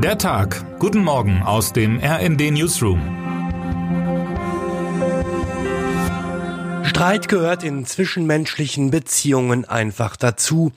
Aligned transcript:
Der 0.00 0.16
Tag. 0.16 0.78
Guten 0.78 1.02
Morgen 1.02 1.42
aus 1.42 1.72
dem 1.72 1.98
RND 1.98 2.52
Newsroom. 2.52 3.00
Streit 6.84 7.26
gehört 7.26 7.64
in 7.64 7.84
zwischenmenschlichen 7.84 8.92
Beziehungen 8.92 9.64
einfach 9.64 10.14
dazu. 10.14 10.70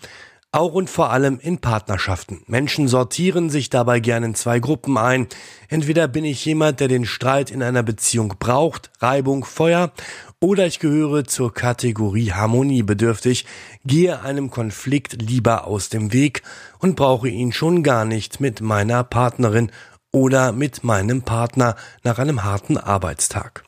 Auch 0.54 0.74
und 0.74 0.90
vor 0.90 1.12
allem 1.12 1.40
in 1.40 1.60
Partnerschaften. 1.60 2.44
Menschen 2.46 2.90
sortieren 2.90 3.50
sich 3.50 3.70
dabei 3.70 4.02
gerne 4.02 4.26
in 4.26 4.36
zwei 4.36 4.60
Gruppen 4.60 4.98
ein. 4.98 5.28
Entweder 5.70 6.10
bin 6.10 6.26
ich 6.26 6.44
jemand, 6.44 6.82
der 6.82 6.90
den 6.90 7.06
Streit 7.06 7.52
in 7.52 7.64
einer 7.64 7.84
Beziehung 7.84 8.34
braucht, 8.38 8.92
Reibung, 9.00 9.46
Feuer, 9.46 9.94
oder 10.42 10.66
ich 10.66 10.80
gehöre 10.80 11.24
zur 11.24 11.54
Kategorie 11.54 12.34
harmoniebedürftig, 12.34 13.46
gehe 13.86 14.24
einem 14.24 14.50
Konflikt 14.50 15.22
lieber 15.22 15.68
aus 15.68 15.88
dem 15.88 16.12
Weg 16.12 16.42
und 16.80 16.98
brauche 16.98 17.30
ihn 17.30 17.54
schon 17.54 17.82
gar 17.82 18.04
nicht 18.04 18.42
mit 18.42 18.60
meiner 18.60 19.06
Partnerin 19.06 19.72
oder 20.12 20.52
mit 20.52 20.84
meinem 20.84 21.22
Partner 21.22 21.78
nach 22.04 22.20
einem 22.20 22.44
harten 22.44 22.78
Arbeitstag. 22.78 23.64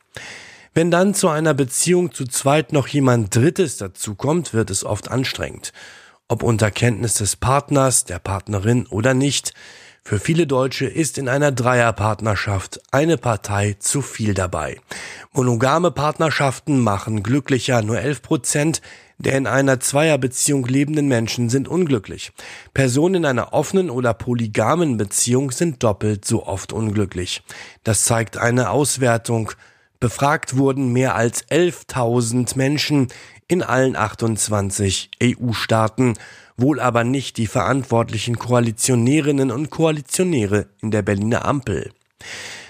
Wenn 0.74 0.90
dann 0.90 1.14
zu 1.14 1.28
einer 1.28 1.54
Beziehung 1.54 2.12
zu 2.12 2.26
zweit 2.26 2.74
noch 2.74 2.88
jemand 2.88 3.34
Drittes 3.34 3.78
dazukommt, 3.78 4.52
wird 4.52 4.70
es 4.70 4.84
oft 4.84 5.10
anstrengend. 5.10 5.72
Ob 6.28 6.42
unter 6.42 6.70
Kenntnis 6.70 7.14
des 7.14 7.36
Partners, 7.36 8.04
der 8.04 8.18
Partnerin 8.18 8.86
oder 8.86 9.14
nicht, 9.14 9.52
für 10.02 10.18
viele 10.18 10.46
Deutsche 10.46 10.86
ist 10.86 11.18
in 11.18 11.28
einer 11.28 11.52
Dreierpartnerschaft 11.52 12.80
eine 12.90 13.16
Partei 13.16 13.76
zu 13.78 14.02
viel 14.02 14.34
dabei. 14.34 14.80
Monogame 15.32 15.90
Partnerschaften 15.90 16.78
machen 16.80 17.22
glücklicher 17.22 17.82
nur 17.82 17.98
11 17.98 18.22
Prozent 18.22 18.82
der 19.18 19.36
in 19.36 19.46
einer 19.46 19.80
Zweierbeziehung 19.80 20.66
lebenden 20.66 21.06
Menschen 21.06 21.48
sind 21.48 21.68
unglücklich. 21.68 22.32
Personen 22.72 23.16
in 23.16 23.24
einer 23.26 23.52
offenen 23.52 23.90
oder 23.90 24.12
polygamen 24.14 24.96
Beziehung 24.96 25.50
sind 25.50 25.82
doppelt 25.82 26.24
so 26.24 26.46
oft 26.46 26.72
unglücklich. 26.72 27.42
Das 27.84 28.04
zeigt 28.04 28.36
eine 28.36 28.70
Auswertung. 28.70 29.52
Befragt 30.00 30.56
wurden 30.56 30.92
mehr 30.92 31.14
als 31.14 31.46
11.000 31.48 32.58
Menschen 32.58 33.08
in 33.48 33.62
allen 33.62 33.96
28 33.96 35.10
EU-Staaten 35.22 36.14
wohl 36.56 36.80
aber 36.80 37.04
nicht 37.04 37.36
die 37.36 37.46
verantwortlichen 37.46 38.38
Koalitionärinnen 38.38 39.50
und 39.50 39.70
Koalitionäre 39.70 40.66
in 40.80 40.90
der 40.90 41.02
Berliner 41.02 41.44
Ampel. 41.44 41.90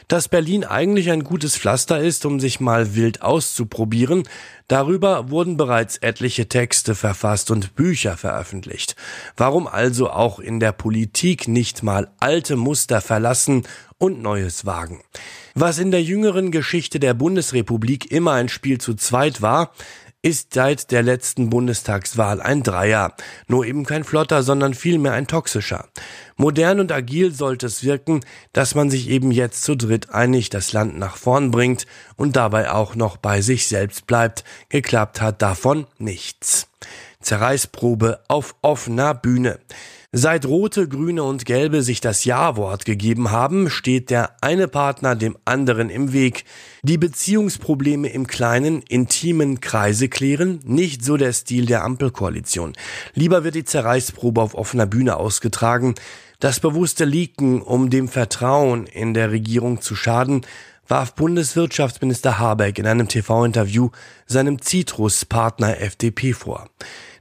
Dass 0.09 0.29
Berlin 0.29 0.65
eigentlich 0.65 1.11
ein 1.11 1.25
gutes 1.25 1.57
Pflaster 1.57 1.99
ist, 1.99 2.27
um 2.27 2.39
sich 2.39 2.61
mal 2.61 2.95
wild 2.95 3.23
auszuprobieren, 3.23 4.25
darüber 4.69 5.31
wurden 5.31 5.57
bereits 5.57 5.97
etliche 5.97 6.47
Texte 6.47 6.95
verfasst 6.95 7.51
und 7.51 7.75
Bücher 7.75 8.19
veröffentlicht. 8.19 8.97
Warum 9.37 9.67
also 9.67 10.11
auch 10.11 10.39
in 10.39 10.61
der 10.61 10.73
Politik 10.73 11.49
nicht 11.49 11.83
mal 11.83 12.11
alte 12.21 12.57
Muster 12.57 13.01
verlassen 13.01 13.67
und 13.97 14.21
Neues 14.21 14.67
wagen? 14.67 15.03
Was 15.55 15.79
in 15.79 15.91
der 15.91 16.03
jüngeren 16.03 16.51
Geschichte 16.51 17.01
der 17.01 17.15
Bundesrepublik 17.15 18.11
immer 18.11 18.33
ein 18.33 18.51
Spiel 18.51 18.79
zu 18.79 18.95
zweit 18.95 19.41
war, 19.41 19.73
ist 20.25 20.55
seit 20.55 20.91
der 20.91 21.03
letzten 21.03 21.51
Bundestagswahl 21.51 22.41
ein 22.41 22.63
Dreier. 22.63 23.13
Nur 23.47 23.67
eben 23.67 23.85
kein 23.85 24.05
flotter, 24.05 24.43
sondern 24.43 24.73
vielmehr 24.73 25.13
ein 25.13 25.27
toxischer. 25.27 25.87
Modern 26.37 26.81
und 26.81 26.91
agil 26.91 27.35
sollte 27.35 27.67
es 27.67 27.85
wirken, 27.85 28.21
dass 28.55 28.75
man 28.75 28.89
sich 28.89 29.11
eben 29.11 29.31
jetzt 29.31 29.65
zu 29.65 29.77
dritt 29.77 30.15
einig 30.15 30.49
das 30.49 30.73
Land 30.73 30.99
nach 30.99 31.19
vorn 31.19 31.51
bringt 31.51 31.85
und 32.17 32.37
dabei 32.37 32.71
auch 32.71 32.95
noch 32.95 33.19
bei 33.19 33.43
sich 33.43 33.69
selbst 33.69 34.07
bleibt. 34.07 34.45
Geklappt 34.71 35.21
hat 35.21 35.43
davon 35.43 35.87
nichts. 35.99 36.69
Zerreißprobe 37.21 38.21
auf 38.27 38.55
offener 38.63 39.13
Bühne. 39.13 39.59
Seit 40.17 40.47
Rote, 40.47 40.87
Grüne 40.87 41.25
und 41.25 41.45
Gelbe 41.45 41.83
sich 41.83 42.01
das 42.01 42.25
Ja-Wort 42.25 42.85
gegeben 42.85 43.33
haben, 43.33 43.69
steht 43.69 44.11
der 44.11 44.37
eine 44.43 44.69
Partner 44.69 45.17
dem 45.17 45.37
anderen 45.45 45.91
im 45.91 46.13
Weg. 46.13 46.45
Die 46.85 46.99
Beziehungsprobleme 46.99 48.07
im 48.11 48.29
kleinen, 48.29 48.83
intimen 48.83 49.59
Kreise 49.59 50.09
klären, 50.09 50.61
nicht 50.65 51.05
so 51.05 51.17
der 51.17 51.33
Stil 51.33 51.67
der 51.67 51.83
Ampelkoalition. 51.83 52.75
Lieber 53.15 53.43
wird 53.43 53.57
die 53.57 53.65
Zerreißprobe 53.65 54.41
auf 54.41 54.55
offener 54.55 54.87
Bühne 54.87 55.17
ausgetragen. 55.17 55.97
Das 56.39 56.61
bewusste 56.61 57.05
Leaken, 57.05 57.61
um 57.61 57.91
dem 57.91 58.07
Vertrauen 58.07 58.87
in 58.87 59.15
der 59.15 59.33
Regierung 59.33 59.81
zu 59.81 59.97
schaden, 59.97 60.47
warf 60.87 61.17
Bundeswirtschaftsminister 61.17 62.39
Habeck 62.39 62.79
in 62.79 62.87
einem 62.87 63.09
TV-Interview 63.09 63.91
seinem 64.27 64.63
Citrus-Partner 64.63 65.81
FDP 65.81 66.35
vor. 66.35 66.69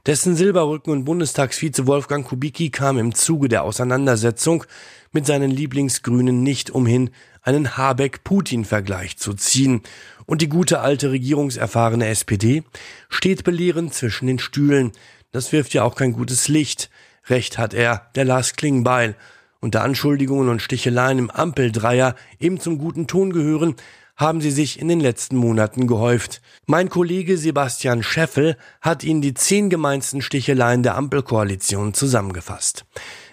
Dessen 0.06 0.36
Silberrücken 0.36 0.92
und 0.92 1.06
Bundestagsvize 1.06 1.86
Wolfgang 1.86 2.26
Kubicki 2.26 2.68
kam 2.68 2.98
im 2.98 3.14
Zuge 3.14 3.48
der 3.48 3.62
Auseinandersetzung 3.62 4.64
mit 5.12 5.24
seinen 5.24 5.50
Lieblingsgrünen 5.50 6.42
nicht 6.42 6.70
umhin, 6.70 7.08
einen 7.40 7.78
Habeck-Putin-Vergleich 7.78 9.16
zu 9.16 9.32
ziehen. 9.32 9.80
Und 10.26 10.42
die 10.42 10.50
gute 10.50 10.80
alte 10.80 11.10
regierungserfahrene 11.10 12.06
SPD 12.08 12.64
steht 13.08 13.44
belehrend 13.44 13.94
zwischen 13.94 14.26
den 14.26 14.38
Stühlen. 14.38 14.92
Das 15.32 15.52
wirft 15.52 15.72
ja 15.72 15.84
auch 15.84 15.94
kein 15.94 16.12
gutes 16.12 16.48
Licht. 16.48 16.90
Recht 17.28 17.56
hat 17.56 17.72
er, 17.72 18.10
der 18.14 18.26
Lars 18.26 18.56
Klingbeil. 18.56 19.16
Unter 19.60 19.82
Anschuldigungen 19.82 20.50
und 20.50 20.60
Sticheleien 20.60 21.18
im 21.18 21.30
Ampeldreier 21.30 22.14
eben 22.38 22.60
zum 22.60 22.76
guten 22.76 23.06
Ton 23.06 23.32
gehören, 23.32 23.74
haben 24.16 24.40
sie 24.40 24.50
sich 24.50 24.78
in 24.78 24.88
den 24.88 25.00
letzten 25.00 25.36
Monaten 25.36 25.86
gehäuft. 25.86 26.40
Mein 26.66 26.88
Kollege 26.88 27.36
Sebastian 27.36 28.02
Scheffel 28.02 28.56
hat 28.80 29.02
Ihnen 29.02 29.20
die 29.20 29.34
zehn 29.34 29.70
gemeinsten 29.70 30.22
Sticheleien 30.22 30.82
der 30.82 30.96
Ampelkoalition 30.96 31.94
zusammengefasst. 31.94 32.84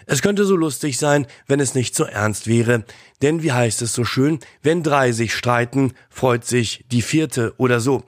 Es 0.08 0.22
könnte 0.22 0.46
so 0.46 0.56
lustig 0.56 0.98
sein, 0.98 1.28
wenn 1.48 1.60
es 1.60 1.76
nicht 1.76 1.96
so 1.96 2.04
ernst 2.04 2.48
wäre. 2.48 2.84
Denn 3.22 3.44
wie 3.44 3.52
heißt 3.52 3.82
es 3.82 3.94
so 3.94 4.04
schön, 4.04 4.40
wenn 4.62 4.84
drei 4.84 5.12
sich 5.12 5.34
streiten, 5.34 5.94
freut 6.10 6.46
sich 6.46 6.84
die 6.92 7.02
vierte 7.02 7.54
oder 7.58 7.80
so. 7.80 8.04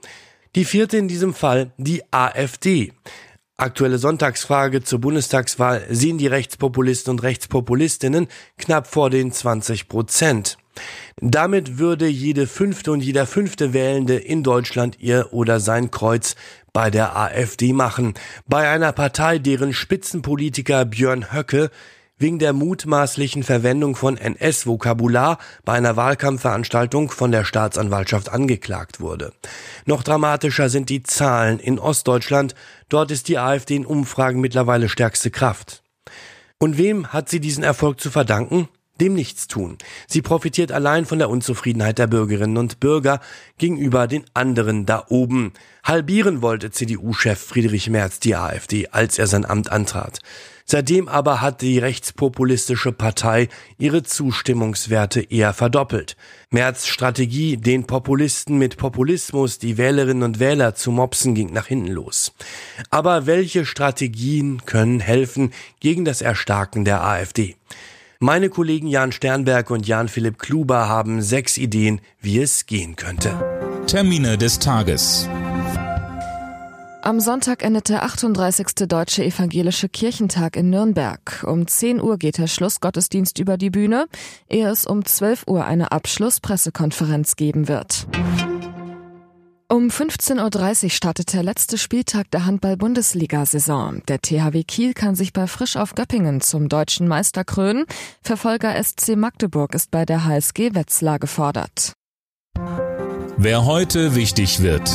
Die 0.56 0.64
vierte 0.64 0.96
in 0.96 1.08
diesem 1.08 1.34
Fall 1.34 1.72
die 1.78 2.02
AfD. 2.10 2.92
Aktuelle 3.56 3.98
Sonntagsfrage 3.98 4.82
zur 4.82 5.00
Bundestagswahl 5.00 5.86
sehen 5.88 6.18
die 6.18 6.26
Rechtspopulisten 6.26 7.12
und 7.12 7.22
Rechtspopulistinnen 7.22 8.26
knapp 8.58 8.88
vor 8.88 9.10
den 9.10 9.30
20 9.30 9.88
Prozent. 9.88 10.58
Damit 11.20 11.78
würde 11.78 12.06
jede 12.06 12.46
fünfte 12.46 12.92
und 12.92 13.00
jeder 13.00 13.26
fünfte 13.26 13.72
Wählende 13.72 14.16
in 14.16 14.42
Deutschland 14.42 14.98
ihr 15.00 15.32
oder 15.32 15.60
sein 15.60 15.90
Kreuz 15.90 16.34
bei 16.72 16.90
der 16.90 17.16
AfD 17.16 17.72
machen, 17.72 18.14
bei 18.46 18.68
einer 18.68 18.92
Partei, 18.92 19.38
deren 19.38 19.72
Spitzenpolitiker 19.72 20.84
Björn 20.84 21.32
Höcke 21.32 21.70
wegen 22.16 22.38
der 22.38 22.52
mutmaßlichen 22.52 23.42
Verwendung 23.42 23.96
von 23.96 24.16
NS-Vokabular 24.16 25.38
bei 25.64 25.74
einer 25.74 25.96
Wahlkampfveranstaltung 25.96 27.10
von 27.10 27.32
der 27.32 27.44
Staatsanwaltschaft 27.44 28.28
angeklagt 28.28 29.00
wurde. 29.00 29.32
Noch 29.84 30.02
dramatischer 30.02 30.68
sind 30.68 30.90
die 30.90 31.02
Zahlen 31.02 31.58
in 31.58 31.78
Ostdeutschland. 31.78 32.54
Dort 32.88 33.10
ist 33.10 33.28
die 33.28 33.38
AfD 33.38 33.76
in 33.76 33.86
Umfragen 33.86 34.40
mittlerweile 34.40 34.88
stärkste 34.88 35.30
Kraft. 35.30 35.82
Und 36.58 36.78
wem 36.78 37.12
hat 37.12 37.28
sie 37.28 37.40
diesen 37.40 37.64
Erfolg 37.64 38.00
zu 38.00 38.10
verdanken? 38.10 38.68
Dem 39.00 39.14
Nichtstun. 39.14 39.78
Sie 40.06 40.22
profitiert 40.22 40.72
allein 40.72 41.04
von 41.04 41.18
der 41.18 41.30
Unzufriedenheit 41.30 41.98
der 41.98 42.06
Bürgerinnen 42.06 42.56
und 42.56 42.80
Bürger 42.80 43.20
gegenüber 43.58 44.06
den 44.06 44.24
anderen 44.34 44.86
da 44.86 45.04
oben. 45.08 45.52
Halbieren 45.82 46.42
wollte 46.42 46.70
CDU-Chef 46.70 47.38
Friedrich 47.38 47.90
Merz 47.90 48.20
die 48.20 48.36
AfD, 48.36 48.88
als 48.88 49.18
er 49.18 49.26
sein 49.26 49.44
Amt 49.44 49.70
antrat. 49.70 50.20
Seitdem 50.66 51.08
aber 51.08 51.42
hat 51.42 51.60
die 51.60 51.78
rechtspopulistische 51.78 52.92
Partei 52.92 53.48
ihre 53.76 54.02
Zustimmungswerte 54.02 55.20
eher 55.20 55.52
verdoppelt. 55.52 56.16
Merz 56.48 56.86
Strategie, 56.86 57.58
den 57.58 57.86
Populisten 57.86 58.56
mit 58.56 58.78
Populismus 58.78 59.58
die 59.58 59.76
Wählerinnen 59.76 60.22
und 60.22 60.40
Wähler 60.40 60.74
zu 60.74 60.90
mopsen, 60.90 61.34
ging 61.34 61.52
nach 61.52 61.66
hinten 61.66 61.88
los. 61.88 62.32
Aber 62.88 63.26
welche 63.26 63.66
Strategien 63.66 64.64
können 64.64 65.00
helfen 65.00 65.52
gegen 65.80 66.06
das 66.06 66.22
Erstarken 66.22 66.86
der 66.86 67.04
AfD? 67.04 67.56
Meine 68.20 68.48
Kollegen 68.48 68.86
Jan 68.86 69.12
Sternberg 69.12 69.70
und 69.70 69.86
Jan-Philipp 69.86 70.38
Kluber 70.38 70.88
haben 70.88 71.20
sechs 71.20 71.58
Ideen, 71.58 72.00
wie 72.20 72.38
es 72.40 72.66
gehen 72.66 72.96
könnte. 72.96 73.32
Termine 73.86 74.38
des 74.38 74.58
Tages. 74.58 75.28
Am 77.02 77.20
Sonntag 77.20 77.62
endet 77.62 77.90
der 77.90 78.02
38. 78.02 78.88
Deutsche 78.88 79.24
Evangelische 79.24 79.90
Kirchentag 79.90 80.56
in 80.56 80.70
Nürnberg. 80.70 81.44
Um 81.46 81.66
10 81.66 82.00
Uhr 82.00 82.16
geht 82.16 82.38
der 82.38 82.46
Schlussgottesdienst 82.46 83.38
über 83.38 83.58
die 83.58 83.68
Bühne, 83.68 84.06
ehe 84.48 84.68
es 84.68 84.86
um 84.86 85.04
12 85.04 85.44
Uhr 85.46 85.66
eine 85.66 85.92
Abschlusspressekonferenz 85.92 87.36
geben 87.36 87.68
wird. 87.68 88.06
Um 89.74 89.88
15.30 89.88 90.84
Uhr 90.84 90.90
startet 90.90 91.32
der 91.32 91.42
letzte 91.42 91.78
Spieltag 91.78 92.30
der 92.30 92.46
Handball-Bundesliga-Saison. 92.46 94.02
Der 94.06 94.22
THW 94.22 94.62
Kiel 94.62 94.94
kann 94.94 95.16
sich 95.16 95.32
bei 95.32 95.48
Frisch 95.48 95.74
auf 95.74 95.96
Göppingen 95.96 96.40
zum 96.40 96.68
deutschen 96.68 97.08
Meister 97.08 97.42
krönen. 97.42 97.84
Verfolger 98.22 98.80
SC 98.80 99.16
Magdeburg 99.16 99.74
ist 99.74 99.90
bei 99.90 100.04
der 100.04 100.26
HSG 100.26 100.76
Wetzlar 100.76 101.18
gefordert. 101.18 101.92
Wer 103.36 103.66
heute 103.66 104.14
wichtig 104.14 104.62
wird. 104.62 104.88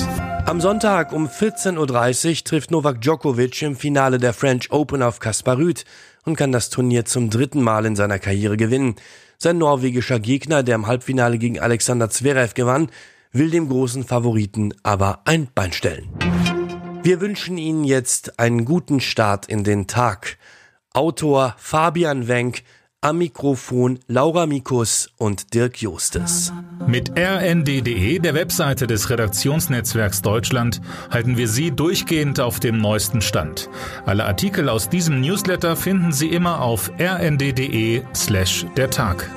Am 0.45 0.61
Sonntag 0.61 1.11
um 1.11 1.27
14.30 1.27 2.29
Uhr 2.29 2.43
trifft 2.45 2.71
Novak 2.71 3.01
Djokovic 3.01 3.61
im 3.61 3.75
Finale 3.75 4.17
der 4.17 4.31
French 4.31 4.71
Open 4.71 5.03
auf 5.03 5.19
Kaspar 5.19 5.57
Rüth 5.57 5.83
und 6.23 6.37
kann 6.37 6.53
das 6.53 6.69
Turnier 6.69 7.03
zum 7.03 7.29
dritten 7.29 7.61
Mal 7.61 7.85
in 7.85 7.97
seiner 7.97 8.17
Karriere 8.17 8.55
gewinnen. 8.55 8.95
Sein 9.39 9.57
norwegischer 9.57 10.21
Gegner, 10.21 10.63
der 10.63 10.75
im 10.75 10.87
Halbfinale 10.87 11.37
gegen 11.37 11.59
Alexander 11.59 12.09
Zverev 12.09 12.53
gewann, 12.53 12.89
will 13.31 13.49
dem 13.49 13.69
großen 13.69 14.03
Favoriten 14.03 14.73
aber 14.83 15.21
ein 15.25 15.47
Bein 15.53 15.71
stellen. 15.71 16.09
Wir 17.03 17.21
wünschen 17.21 17.57
Ihnen 17.57 17.83
jetzt 17.83 18.39
einen 18.39 18.65
guten 18.65 18.99
Start 18.99 19.45
in 19.45 19.63
den 19.63 19.87
Tag. 19.87 20.37
Autor 20.93 21.55
Fabian 21.57 22.27
Wenk, 22.27 22.63
am 23.01 23.19
Mikrofon 23.19 23.99
Laura 24.07 24.45
Mikus 24.45 25.09
und 25.17 25.53
Dirk 25.53 25.81
Justes. 25.81 26.51
Mit 26.85 27.17
rnd.de, 27.17 28.19
der 28.19 28.33
Webseite 28.33 28.87
des 28.87 29.09
Redaktionsnetzwerks 29.09 30.21
Deutschland, 30.21 30.81
halten 31.09 31.37
wir 31.37 31.47
Sie 31.47 31.71
durchgehend 31.71 32.41
auf 32.41 32.59
dem 32.59 32.79
neuesten 32.79 33.21
Stand. 33.21 33.69
Alle 34.05 34.25
Artikel 34.25 34.67
aus 34.67 34.89
diesem 34.89 35.21
Newsletter 35.21 35.77
finden 35.77 36.11
Sie 36.11 36.27
immer 36.27 36.59
auf 36.59 36.91
rnd.de 36.99 38.03
slash 38.13 38.65
der 38.75 38.89
Tag. 38.89 39.29